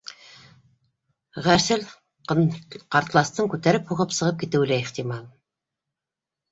Ғәрсел 1.49 1.85
кнртластың 2.33 3.53
күтәреп 3.55 3.93
һуғып 3.93 4.19
сығып 4.21 4.43
китеүе 4.47 4.73
лә 4.75 4.83
ихтимал 4.87 5.25